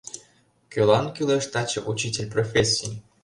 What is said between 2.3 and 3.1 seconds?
профессий?